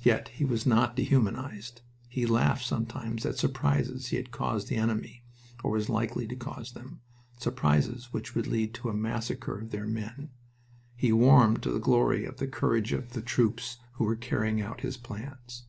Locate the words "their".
9.72-9.86